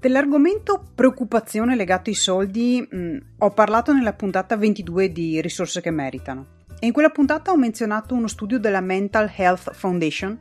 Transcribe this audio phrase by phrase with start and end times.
[0.00, 6.56] Dell'argomento preoccupazione legato ai soldi mh, ho parlato nella puntata 22 di Risorse che meritano
[6.78, 10.38] e in quella puntata ho menzionato uno studio della Mental Health Foundation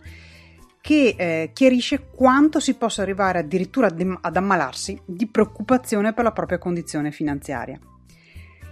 [0.80, 6.60] che eh, chiarisce quanto si possa arrivare addirittura ad ammalarsi di preoccupazione per la propria
[6.60, 7.80] condizione finanziaria.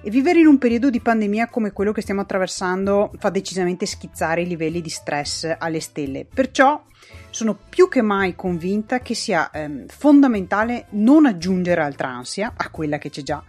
[0.01, 4.43] E vivere in un periodo di pandemia come quello che stiamo attraversando fa decisamente schizzare
[4.43, 6.27] i livelli di stress alle stelle.
[6.31, 6.81] Perciò
[7.29, 12.97] sono più che mai convinta che sia ehm, fondamentale non aggiungere altra ansia a quella
[12.97, 13.43] che c'è già.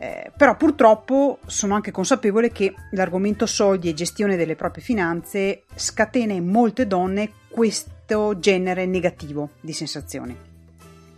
[0.00, 6.32] Eh, però purtroppo sono anche consapevole che l'argomento soldi e gestione delle proprie finanze scatena
[6.32, 10.36] in molte donne questo genere negativo di sensazioni.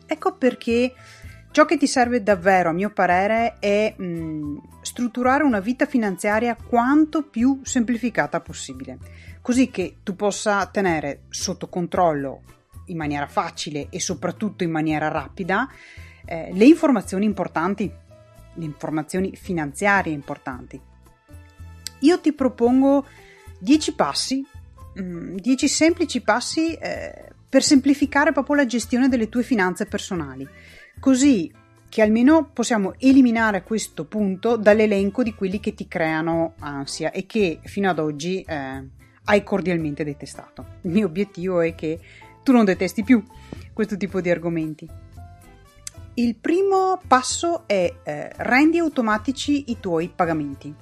[0.06, 0.94] Ecco perché
[1.52, 6.54] Ciò che ti serve davvero, a mio parere, è mh, mm, strutturare una vita finanziaria
[6.54, 8.98] quanto più semplificata possibile,
[9.40, 12.42] così che tu possa tenere sotto controllo
[12.86, 15.68] in maniera facile e soprattutto in maniera rapida
[16.24, 17.90] eh, le informazioni importanti,
[18.54, 20.80] le informazioni finanziarie importanti.
[22.00, 23.06] Io ti propongo
[23.58, 24.46] 10 passi,
[24.94, 30.48] 10 mm, semplici passi eh, per semplificare proprio la gestione delle tue finanze personali
[31.00, 31.50] così
[31.88, 37.58] che almeno possiamo eliminare questo punto dall'elenco di quelli che ti creano ansia e che
[37.64, 38.86] fino ad oggi eh,
[39.24, 40.66] hai cordialmente detestato.
[40.82, 42.00] Il mio obiettivo è che
[42.42, 43.22] tu non detesti più
[43.72, 44.88] questo tipo di argomenti.
[46.14, 50.74] Il primo passo è eh, rendi automatici i tuoi pagamenti.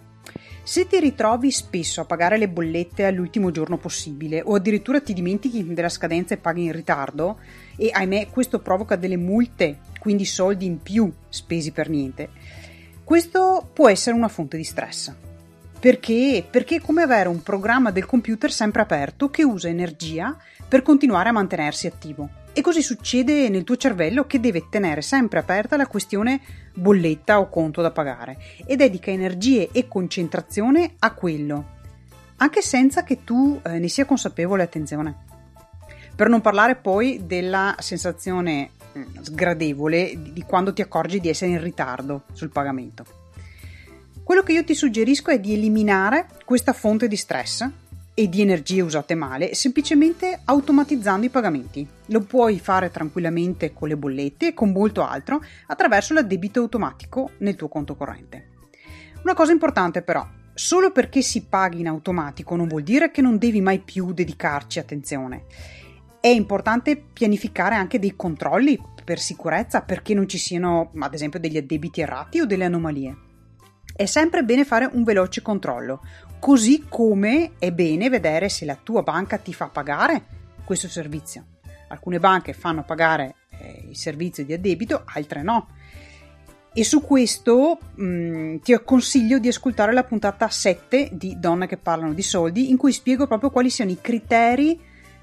[0.63, 5.73] Se ti ritrovi spesso a pagare le bollette all'ultimo giorno possibile o addirittura ti dimentichi
[5.73, 7.39] della scadenza e paghi in ritardo
[7.77, 12.29] e ahimè questo provoca delle multe, quindi soldi in più spesi per niente,
[13.03, 15.15] questo può essere una fonte di stress.
[15.81, 16.45] Perché?
[16.49, 21.29] Perché è come avere un programma del computer sempre aperto che usa energia per continuare
[21.29, 22.29] a mantenersi attivo.
[22.53, 26.41] E così succede nel tuo cervello che deve tenere sempre aperta la questione
[26.75, 31.77] bolletta o conto da pagare e dedica energie e concentrazione a quello,
[32.39, 35.27] anche senza che tu eh, ne sia consapevole attenzione.
[36.17, 41.63] Per non parlare poi della sensazione mm, sgradevole di quando ti accorgi di essere in
[41.63, 43.18] ritardo sul pagamento.
[44.29, 47.67] Quello che io ti suggerisco è di eliminare questa fonte di stress
[48.13, 51.89] e di energie usate male semplicemente automatizzando i pagamenti.
[52.09, 57.57] Lo puoi fare tranquillamente con le bollette e con molto altro attraverso l'addebito automatico nel
[57.57, 58.49] tuo conto corrente.
[59.23, 63.39] Una cosa importante però, solo perché si paghi in automatico non vuol dire che non
[63.39, 65.47] devi mai più dedicarci attenzione.
[66.21, 71.57] È importante pianificare anche dei controlli per sicurezza perché non ci siano ad esempio degli
[71.57, 73.28] addebiti errati o delle anomalie.
[73.99, 76.03] È sempre bene fare un veloce controllo,
[76.39, 80.25] così come è bene vedere se la tua banca ti fa pagare
[80.63, 81.47] questo servizio.
[81.89, 85.71] Alcune banche fanno pagare eh, il servizio di addebito, altre no.
[86.73, 91.77] E su questo mh, mm, ti consiglio di ascoltare la puntata 7 di Donne che
[91.77, 94.81] parlano di soldi, in cui spiego proprio quali siano i criteri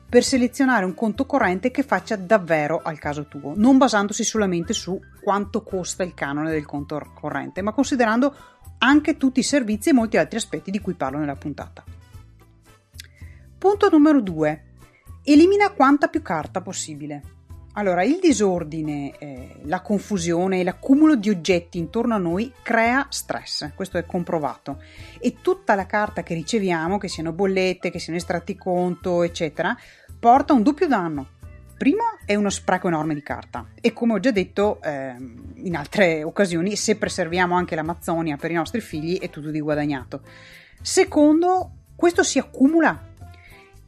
[0.08, 5.00] per selezionare un conto corrente che faccia davvero al caso tuo, non basandosi solamente su
[5.22, 8.36] quanto costa il canone del conto corrente, ma considerando
[8.78, 11.84] anche tutti i servizi e molti altri aspetti di cui parlo nella puntata.
[13.58, 14.64] Punto numero 2.
[15.24, 17.35] Elimina quanta più carta possibile.
[17.78, 23.74] Allora, il disordine, eh, la confusione e l'accumulo di oggetti intorno a noi crea stress,
[23.76, 24.82] questo è comprovato.
[25.20, 29.78] E tutta la carta che riceviamo, che siano bollette, che siano estratti conto, eccetera,
[30.18, 31.28] porta un doppio danno.
[31.78, 35.14] Primo è uno spreco enorme di carta e come ho già detto eh,
[35.56, 40.22] in altre occasioni, se preserviamo anche l'Amazzonia per i nostri figli è tutto di guadagnato.
[40.82, 42.98] Secondo, questo si accumula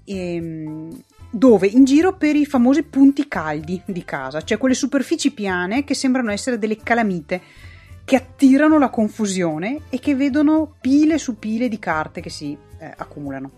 [0.04, 1.68] ehm, dove?
[1.68, 6.32] In giro per i famosi punti caldi di casa, cioè quelle superfici piane che sembrano
[6.32, 7.42] essere delle calamite
[8.06, 12.94] che attirano la confusione e che vedono pile su pile di carte che si eh,
[12.96, 13.52] accumulano.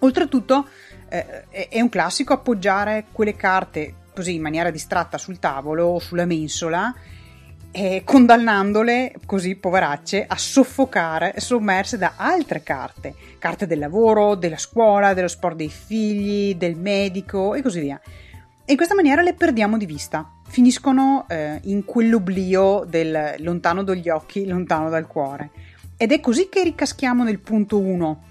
[0.00, 0.66] Oltretutto
[1.08, 6.24] eh, è un classico appoggiare quelle carte così in maniera distratta sul tavolo o sulla
[6.24, 6.94] mensola
[7.76, 13.14] eh, condannandole così poveracce a soffocare sommerse da altre carte.
[13.38, 18.00] Carte del lavoro, della scuola, dello sport dei figli, del medico e così via.
[18.64, 20.26] E in questa maniera le perdiamo di vista.
[20.48, 25.50] Finiscono eh, in quell'oblio del lontano dagli occhi lontano dal cuore.
[25.98, 28.22] Ed è così che ricaschiamo nel punto 1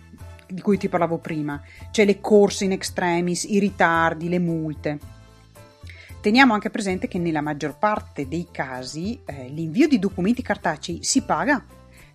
[0.47, 1.61] di cui ti parlavo prima,
[1.91, 4.99] cioè le corse in extremis, i ritardi, le multe.
[6.25, 11.21] Teniamo anche presente che nella maggior parte dei casi eh, l'invio di documenti cartacei si
[11.21, 11.63] paga.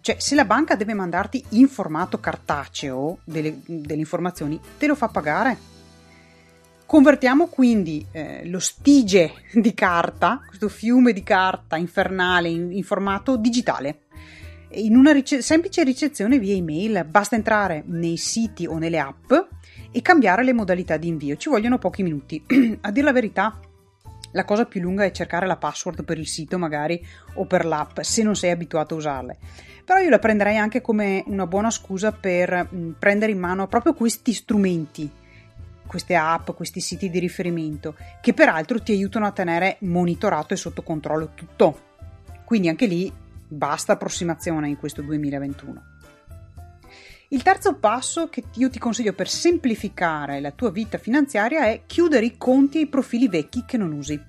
[0.00, 5.06] Cioè, se la banca deve mandarti in formato cartaceo delle, delle informazioni, te lo fa
[5.06, 5.56] pagare.
[6.84, 13.36] Convertiamo quindi eh, lo stige di carta, questo fiume di carta infernale in, in formato
[13.36, 14.00] digitale.
[14.70, 19.32] In una rice- semplice ricezione via email basta entrare nei siti o nelle app
[19.92, 21.36] e cambiare le modalità di invio.
[21.36, 22.44] Ci vogliono pochi minuti.
[22.80, 23.56] A dire la verità,
[24.32, 27.04] la cosa più lunga è cercare la password per il sito magari
[27.34, 29.38] o per l'app se non sei abituato a usarle.
[29.84, 33.94] Però io la prenderei anche come una buona scusa per mh, prendere in mano proprio
[33.94, 35.10] questi strumenti
[35.90, 40.84] queste app, questi siti di riferimento, che peraltro ti aiutano a tenere monitorato e sotto
[40.84, 41.80] controllo tutto.
[42.44, 43.12] Quindi anche lì
[43.48, 45.89] basta approssimazione in questo 2021.
[47.32, 52.26] Il terzo passo che io ti consiglio per semplificare la tua vita finanziaria è chiudere
[52.26, 54.20] i conti e i profili vecchi che non usi.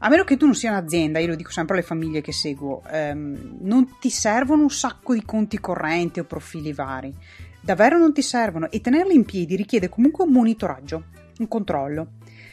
[0.00, 2.82] A meno che tu non sia un'azienda, io lo dico sempre alle famiglie che seguo,
[2.90, 7.14] ehm, non ti servono un sacco di conti correnti o profili vari
[7.62, 11.04] davvero non ti servono e tenerli in piedi richiede comunque un monitoraggio,
[11.38, 12.08] un controllo.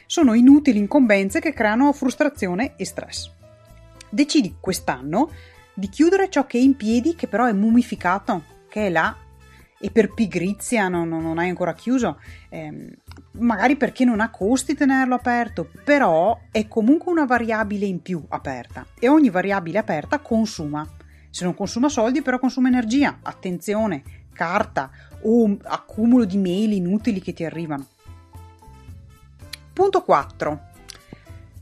[0.05, 3.31] Sono inutili incombenze che creano frustrazione e stress.
[4.09, 5.31] Decidi quest'anno
[5.73, 9.15] di chiudere ciò che è in piedi, che però è mummificato, che è là
[9.79, 12.97] e per pigrizia non, non hai ancora chiuso, eh,
[13.31, 18.85] magari perché non ha costi tenerlo aperto, però è comunque una variabile in più aperta
[18.99, 20.87] e ogni variabile aperta consuma.
[21.31, 23.19] Se non consuma soldi, però consuma energia.
[23.21, 24.03] Attenzione,
[24.33, 24.89] carta
[25.21, 27.85] o accumulo di mail inutili che ti arrivano.
[29.71, 30.67] Punto 4.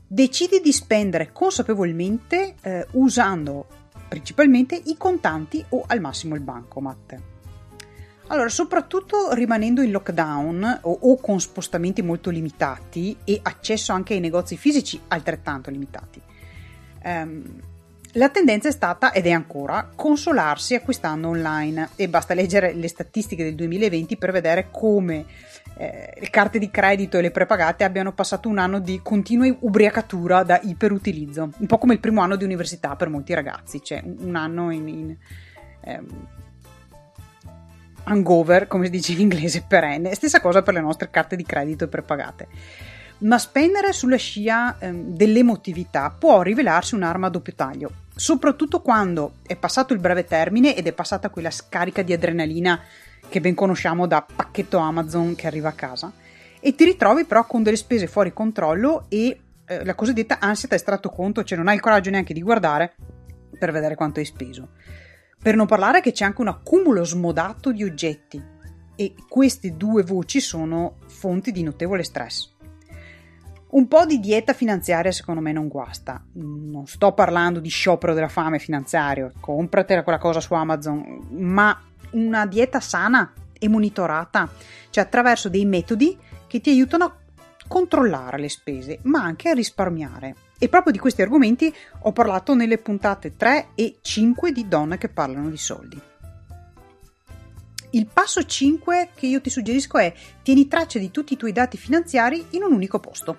[0.06, 3.66] Decidi di spendere consapevolmente eh, usando
[4.08, 7.37] principalmente i contanti o al massimo il bancomat.
[8.28, 14.20] Allora, soprattutto rimanendo in lockdown o, o, con spostamenti molto limitati e accesso anche ai
[14.20, 16.20] negozi fisici altrettanto limitati.
[17.04, 17.60] Um,
[18.12, 23.44] la tendenza è stata ed è ancora consolarsi acquistando online e basta leggere le statistiche
[23.44, 25.24] del 2020 per vedere come
[25.76, 30.42] eh, le carte di credito e le prepagate abbiano passato un anno di continua ubriacatura
[30.42, 34.34] da iperutilizzo, un po' come il primo anno di università per molti ragazzi, cioè un
[34.34, 35.16] anno in, in
[35.82, 36.26] ehm,
[38.10, 40.14] hangover, come si dice in inglese, perenne.
[40.14, 42.48] Stessa cosa per le nostre carte di credito prepagate
[43.20, 49.56] ma spendere sulla scia ehm, dell'emotività può rivelarsi un'arma a doppio taglio, soprattutto quando è
[49.56, 52.80] passato il breve termine ed è passata quella scarica di adrenalina
[53.28, 56.12] che ben conosciamo da pacchetto Amazon che arriva a casa
[56.60, 60.76] e ti ritrovi però con delle spese fuori controllo e eh, la cosiddetta ansia da
[60.76, 62.94] estratto conto, cioè non hai il coraggio neanche di guardare
[63.58, 64.68] per vedere quanto hai speso.
[65.40, 68.42] Per non parlare che c'è anche un accumulo smodato di oggetti
[68.96, 72.56] e queste due voci sono fonti di notevole stress.
[73.70, 76.24] Un po' di dieta finanziaria secondo me non guasta.
[76.32, 81.78] Non sto parlando di sciopero della fame finanziario, compratela quella cosa su Amazon, ma
[82.12, 84.50] una dieta sana e monitorata,
[84.90, 87.16] cioè attraverso dei metodi che ti aiutano a
[87.68, 90.34] controllare le spese, ma anche a risparmiare.
[90.58, 95.08] E proprio di questi argomenti ho parlato nelle puntate 3 e 5 di Donne che
[95.08, 96.00] parlano di soldi.
[97.90, 100.12] Il passo 5 che io ti suggerisco è
[100.42, 103.38] tieni traccia di tutti i tuoi dati finanziari in un unico posto.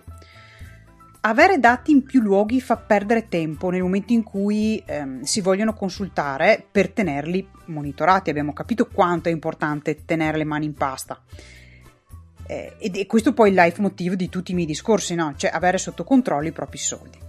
[1.21, 5.73] Avere dati in più luoghi fa perdere tempo nel momento in cui ehm, si vogliono
[5.73, 8.29] consultare per tenerli monitorati.
[8.29, 11.21] Abbiamo capito quanto è importante tenere le mani in pasta.
[12.49, 15.35] Eh, ed è questo poi il leitmotiv di tutti i miei discorsi, no?
[15.37, 17.19] cioè avere sotto controllo i propri soldi.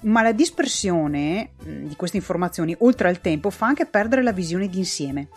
[0.00, 4.68] Ma la dispersione mh, di queste informazioni, oltre al tempo, fa anche perdere la visione
[4.68, 5.28] d'insieme.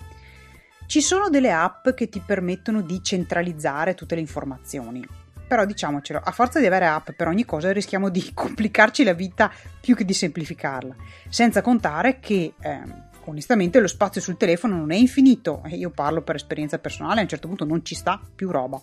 [0.87, 5.07] Ci sono delle app che ti permettono di centralizzare tutte le informazioni
[5.49, 9.51] però diciamocelo, a forza di avere app per ogni cosa rischiamo di complicarci la vita
[9.81, 10.95] più che di semplificarla,
[11.27, 12.81] senza contare che eh,
[13.23, 17.29] onestamente lo spazio sul telefono non è infinito io parlo per esperienza personale, a un
[17.29, 18.79] certo punto non ci sta più roba.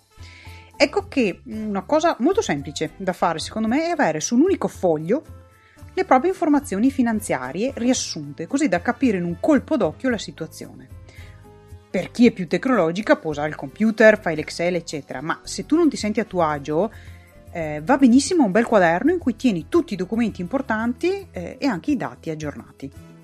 [0.78, 4.68] Ecco che una cosa molto semplice da fare secondo me è avere su un unico
[4.68, 5.22] foglio
[5.94, 10.86] le proprie informazioni finanziarie riassunte, così da capire in un colpo d'occhio la situazione.
[11.88, 15.74] Per chi è più tecnologica può usare il computer, file Excel, eccetera, ma se tu
[15.76, 16.92] non ti senti a tuo agio,
[17.50, 21.66] eh, va benissimo un bel quaderno in cui tieni tutti i documenti importanti eh, e
[21.66, 23.15] anche i dati aggiornati.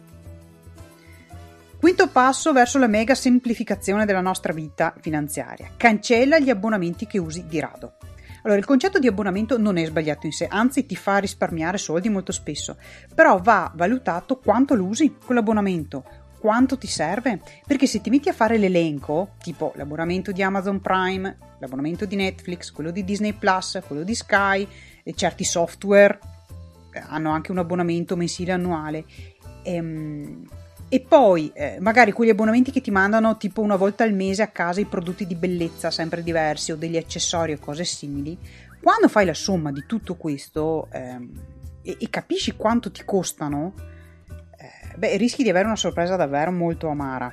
[1.83, 5.73] Quinto passo verso la mega semplificazione della nostra vita finanziaria.
[5.77, 7.95] Cancella gli abbonamenti che usi di rado.
[8.43, 12.09] Allora, il concetto di abbonamento non è sbagliato in sé, anzi ti fa risparmiare soldi
[12.09, 12.77] molto spesso,
[13.13, 16.05] però va valutato quanto lo usi quell'abbonamento,
[16.39, 17.41] quanto ti serve?
[17.67, 22.71] Perché se ti metti a fare l'elenco, tipo l'abbonamento di Amazon Prime, l'abbonamento di Netflix,
[22.71, 24.65] quello di Disney Plus, quello di Sky,
[25.03, 26.17] e certi software
[26.93, 29.05] eh, hanno anche un abbonamento mensile annuale.
[29.65, 30.47] Ehm,
[30.93, 34.49] e poi eh, magari quegli abbonamenti che ti mandano tipo una volta al mese a
[34.49, 38.39] casa i prodotti di bellezza sempre diversi o degli accessori o cose simili,
[38.79, 41.33] Quando fai la somma di tutto questo ehm,
[41.81, 43.73] e, e, capisci quanto ti costano,
[44.29, 47.33] eh, beh, rischi di avere una sorpresa davvero molto amara.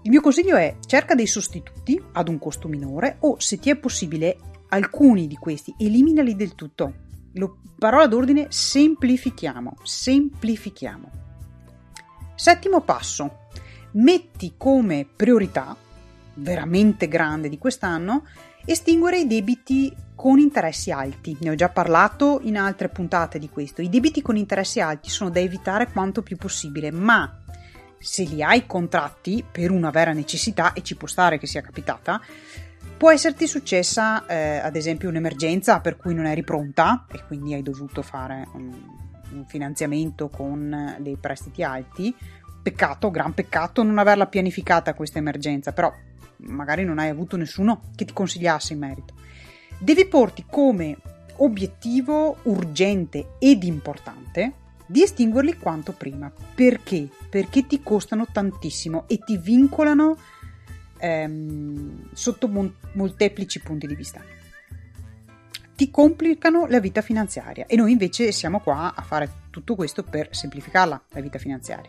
[0.00, 3.76] Il mio consiglio è cerca dei sostituti ad un costo minore o, se ti è
[3.76, 4.38] possibile,
[4.70, 6.94] alcuni di questi, eliminali del tutto.
[7.34, 11.26] Lo, parola d'ordine, semplifichiamo, semplifichiamo.
[12.38, 13.46] Settimo passo,
[13.94, 15.76] metti come priorità,
[16.34, 18.26] veramente grande di quest'anno,
[18.64, 21.36] estinguere i debiti con interessi alti.
[21.40, 23.82] Ne ho già parlato in altre puntate di questo.
[23.82, 27.42] I debiti con interessi alti sono da evitare quanto più possibile, ma
[27.98, 32.20] se li hai contratti per una vera necessità, e ci può stare che sia capitata,
[32.96, 37.62] può esserti successa eh, ad esempio un'emergenza per cui non eri pronta e quindi hai
[37.62, 39.07] dovuto fare un,
[39.46, 42.14] finanziamento con dei prestiti alti.
[42.62, 45.92] Peccato, gran peccato non averla pianificata questa emergenza, però
[46.38, 49.14] magari non hai avuto nessuno che ti consigliasse in merito.
[49.78, 50.96] Devi porti come
[51.36, 54.52] obiettivo urgente ed importante
[54.86, 56.32] di estinguerli quanto prima.
[56.54, 57.08] Perché?
[57.28, 60.16] Perché ti costano tantissimo e ti vincolano
[60.98, 64.22] ehm, sotto mon- molteplici punti di vista.
[65.78, 70.26] Ti complicano la vita finanziaria e noi invece siamo qua a fare tutto questo per
[70.32, 71.88] semplificarla, la vita finanziaria.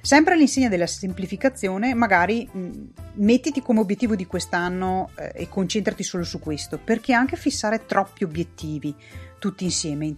[0.00, 2.70] Sempre all'insegna della semplificazione, magari mh,
[3.14, 8.22] mettiti come obiettivo di quest'anno eh, e concentrati solo su questo, perché anche fissare troppi
[8.22, 8.94] obiettivi
[9.40, 10.14] tutti insieme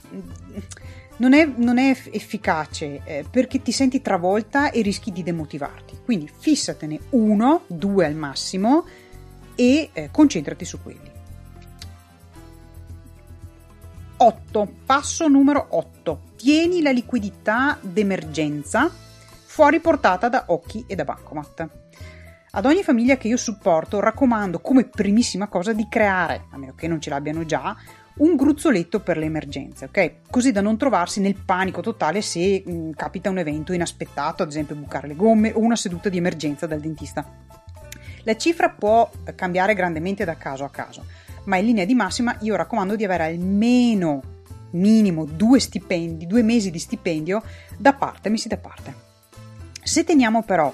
[1.17, 6.01] non è, non è efficace eh, perché ti senti travolta e rischi di demotivarti.
[6.05, 8.85] Quindi fissatene uno, due al massimo
[9.55, 11.16] e eh, concentrati su quelli.
[14.19, 14.73] 8.
[14.87, 16.21] Passo numero 8.
[16.37, 21.69] Tieni la liquidità d'emergenza fuori portata da occhi e da bancomat.
[22.53, 26.89] Ad ogni famiglia che io supporto raccomando come primissima cosa di creare, a meno che
[26.89, 27.77] non ce l'abbiano già,
[28.19, 30.31] un gruzzoletto per le emergenze, ok?
[30.31, 34.49] Così da non trovarsi nel panico totale se mh, mm, capita un evento inaspettato, ad
[34.49, 37.23] esempio bucare le gomme o una seduta di emergenza dal dentista.
[38.23, 41.05] La cifra può cambiare grandemente da caso a caso,
[41.47, 44.35] ma in linea di massima io raccomando di avere almeno
[44.71, 47.43] minimo due stipendi, due mesi di stipendio
[47.77, 48.95] da parte, messi da parte.
[49.83, 50.73] Se teniamo però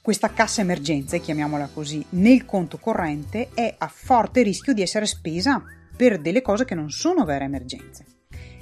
[0.00, 5.62] questa cassa emergenze, chiamiamola così, nel conto corrente è a forte rischio di essere spesa
[5.96, 8.04] per delle cose che non sono vere emergenze.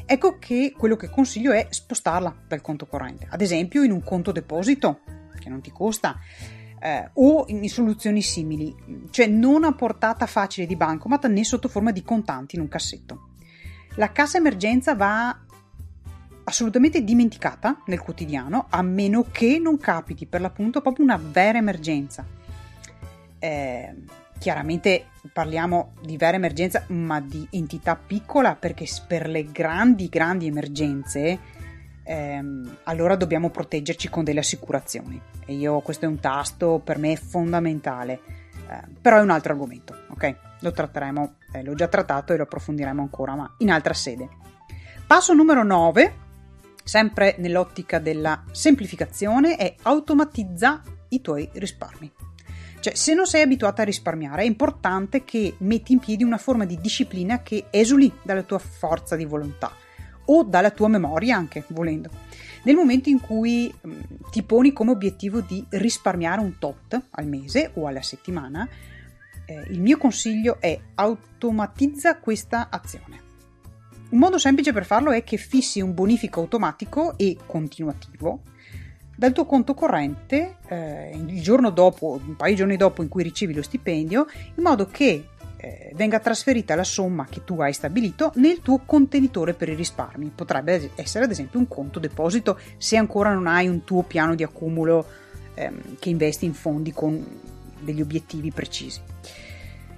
[0.07, 4.31] Ecco che quello che consiglio è spostarla dal conto corrente, ad esempio in un conto
[4.31, 5.01] deposito
[5.39, 6.19] che non ti costa
[6.83, 8.75] eh, o in soluzioni simili,
[9.11, 13.29] cioè non a portata facile di bancomat né sotto forma di contanti in un cassetto.
[13.97, 15.39] La cassa emergenza va
[16.45, 22.27] assolutamente dimenticata nel quotidiano a meno che non capiti per l'appunto proprio una vera emergenza.
[23.39, 23.95] Eh,
[24.39, 31.39] chiaramente parliamo di vera emergenza, ma di entità piccola, perché per le grandi, grandi emergenze,
[32.05, 35.21] ehm, allora dobbiamo proteggerci con delle assicurazioni.
[35.45, 38.21] E io, questo è un tasto per me fondamentale,
[38.69, 40.37] eh, però è un altro argomento, ok?
[40.61, 44.29] Lo tratteremo, eh, l'ho già trattato e lo approfondiremo ancora, ma in altra sede.
[45.07, 46.15] Passo numero 9,
[46.83, 52.11] sempre nell'ottica della semplificazione, è automatizza i tuoi risparmi.
[52.81, 56.65] Cioè, se non sei abituata a risparmiare, è importante che metti in piedi una forma
[56.65, 59.73] di disciplina che esuli dalla tua forza di volontà
[60.27, 62.11] o dalla tua memoria anche, volendo.
[62.65, 64.01] Nel momento in cui mm,
[64.31, 68.69] ti poni come obiettivo di risparmiare un tot al mese o alla settimana,
[69.47, 73.31] eh, il mio consiglio è automatizza questa azione.
[74.11, 78.43] Un modo semplice per farlo è che fissi un bonifico automatico e continuativo
[79.23, 83.23] dal tuo conto corrente eh, il giorno dopo, un paio di giorni dopo in cui
[83.23, 84.27] ricevi lo stipendio,
[84.57, 85.29] in modo che
[85.63, 90.33] eh, venga trasferita la somma che tu hai stabilito nel tuo contenitore per i risparmi.
[90.35, 94.43] Potrebbe essere ad esempio un conto deposito se ancora non hai un tuo piano di
[94.43, 95.07] accumulo
[95.55, 97.25] ehm, che investi in fondi con
[97.79, 99.01] degli obiettivi precisi.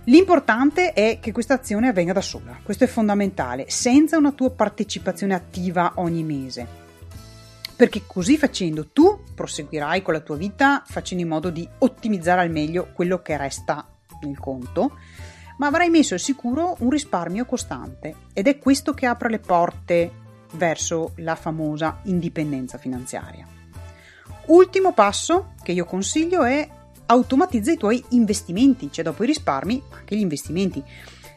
[0.04, 5.33] L'importante è che questa azione avvenga da sola, questo è fondamentale, senza una tua partecipazione
[5.33, 6.83] attiva ogni mese
[7.75, 12.50] perché così facendo tu proseguirai con la tua vita facendo in modo di ottimizzare al
[12.50, 13.88] meglio quello che resta
[14.23, 14.92] nel conto,
[15.58, 20.11] ma avrai messo al sicuro un risparmio costante ed è questo che apre le porte
[20.52, 23.46] verso la famosa indipendenza finanziaria.
[24.46, 26.68] Ultimo passo che io consiglio è
[27.06, 30.82] automatizza i tuoi investimenti, cioè dopo i risparmi anche gli investimenti.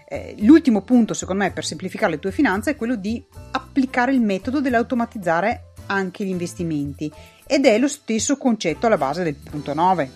[0.10, 4.22] Eh, l'ultimo punto secondo me per semplificare le tue finanze è quello di applicare il
[4.22, 7.12] metodo dell'automatizzare anche gli investimenti
[7.46, 10.12] ed è lo stesso concetto alla base del punto 9.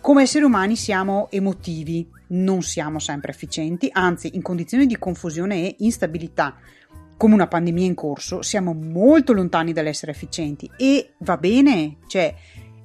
[0.00, 5.76] Come esseri umani siamo emotivi, non siamo sempre efficienti, anzi in condizioni di confusione e
[5.78, 6.56] instabilità
[7.16, 12.34] come una pandemia in corso, siamo molto lontani dall'essere efficienti e va bene, cioè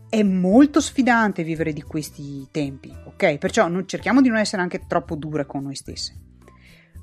[0.07, 3.38] è molto sfidante vivere di questi tempi, ok?
[3.38, 6.15] Perciò non, cerchiamo di non essere anche troppo dure con noi stesse.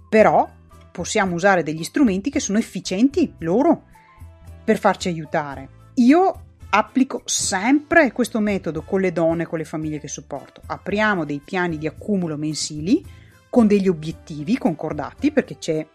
[0.09, 0.49] Però
[0.91, 3.85] possiamo usare degli strumenti che sono efficienti loro
[4.65, 5.69] per farci aiutare.
[5.95, 10.61] Io applico sempre questo metodo con le donne, con le famiglie che supporto.
[10.67, 13.05] Apriamo dei piani di accumulo mensili
[13.49, 15.87] con degli obiettivi concordati perché c'è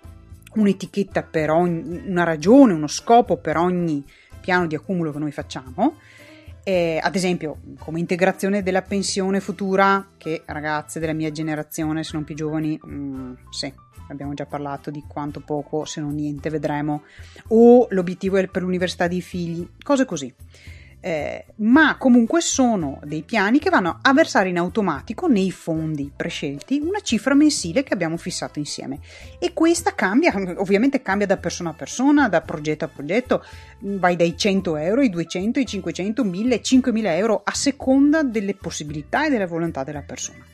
[0.55, 4.03] un'etichetta per ogni, una ragione, uno scopo per ogni
[4.39, 5.97] piano di accumulo che noi facciamo.
[6.63, 12.23] Eh, ad esempio, come integrazione della pensione futura, che ragazze della mia generazione, se non
[12.23, 13.73] più giovani, mh, mm, sì,
[14.07, 17.03] abbiamo già parlato di quanto poco, se non niente, vedremo,
[17.49, 20.33] o l'obiettivo è per l'università dei figli, cose così
[21.05, 26.79] eh, ma comunque sono dei piani che vanno a versare in automatico nei fondi prescelti
[26.81, 28.99] una cifra mensile che abbiamo fissato insieme.
[29.37, 33.43] E questa cambia, ovviamente cambia da persona a persona, da progetto a progetto,
[33.79, 39.25] vai dai 100 euro, i 200, i 500, 1000, 5000 euro a seconda delle possibilità
[39.25, 40.45] e della volontà della persona.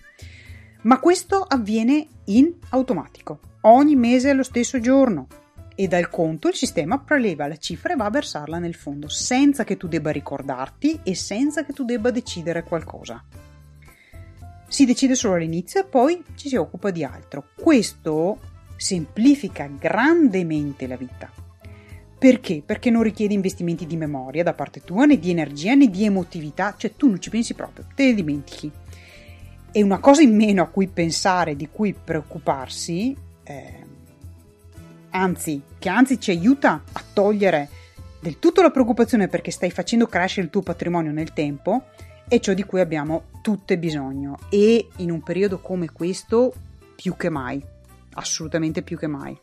[0.82, 5.28] Ma questo avviene in automatico, ogni mese allo stesso giorno,
[5.80, 9.64] e dal conto il sistema preleva la cifra e va a versarla nel fondo senza
[9.64, 13.24] che tu debba ricordarti e senza che tu debba decidere qualcosa.
[14.68, 17.52] Si decide solo all'inizio e poi ci si occupa di altro.
[17.56, 18.40] Questo
[18.76, 21.32] semplifica grandemente la vita.
[22.20, 22.62] Perché?
[22.66, 26.76] Perché non richiede investimenti di memoria da parte tua, né di energia, né di emotività,
[26.78, 28.70] cioè tu non ci pensi proprio, te ne dimentichi.
[29.72, 33.88] E una cosa in meno a cui pensare, di cui preoccuparsi, eh,
[35.12, 37.70] anzi, che anzi ci aiuta a togliere
[38.20, 41.86] del tutto la preoccupazione perché stai facendo crescere il tuo patrimonio nel tempo,
[42.28, 46.54] è ciò di cui abbiamo tutte bisogno e in un periodo come questo
[46.96, 47.64] più che mai,
[48.14, 49.38] assolutamente più che mai.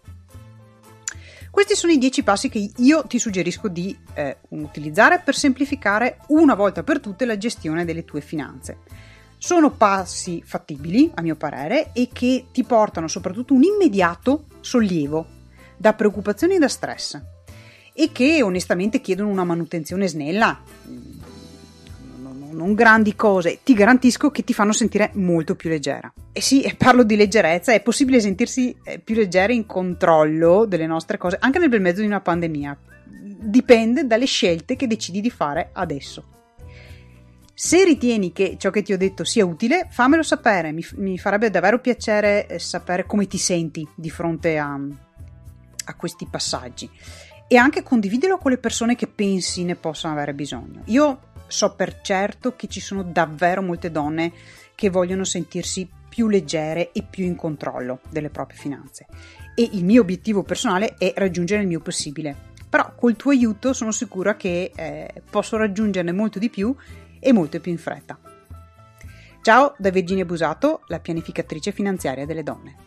[1.51, 6.55] Questi sono i 10 passi che io ti suggerisco di eh, utilizzare per semplificare una
[6.55, 8.81] volta per tutte la gestione delle tue finanze.
[9.39, 15.36] Sono passi fattibili, a mio parere, e che ti portano soprattutto un immediato sollievo
[15.77, 17.21] da preoccupazioni e da stress
[17.93, 20.61] e che onestamente chiedono una manutenzione snella,
[22.57, 26.13] non grandi cose, ti garantisco che ti fanno sentire molto più leggera.
[26.33, 31.19] E sì, parlo di leggerezza, è possibile sentirsi eh, più leggeri in controllo delle nostre
[31.19, 32.77] cose, anche nel bel mezzo di una pandemia.
[33.39, 36.35] Dipende dalle scelte che decidi di fare adesso.
[37.55, 41.51] Se ritieni che ciò che ti ho detto sia utile, fammelo sapere, mi, mi farebbe
[41.51, 44.79] davvero piacere eh, sapere come ti senti di fronte a,
[45.87, 46.89] a questi passaggi
[47.49, 50.83] e anche condividilo con le persone che pensi ne possano avere bisogno.
[50.87, 54.33] Io so per certo che ci sono davvero molte donne
[54.75, 59.07] che vogliono sentirsi più leggere e più in controllo delle proprie finanze
[59.59, 62.55] e il mio obiettivo personale è raggiungere il mio possibile.
[62.69, 66.75] Però col tuo aiuto sono sicura che eh, posso raggiungerne molto di più
[67.19, 68.19] e molto più in fretta.
[69.41, 72.86] Ciao da Virginia Busato, la pianificatrice finanziaria delle donne.